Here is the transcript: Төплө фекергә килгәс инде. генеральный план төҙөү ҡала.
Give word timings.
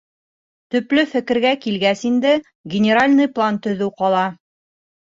Төплө 0.75 1.03
фекергә 1.11 1.51
килгәс 1.67 2.01
инде. 2.11 2.33
генеральный 2.77 3.35
план 3.39 3.65
төҙөү 3.69 3.97
ҡала. 4.03 4.27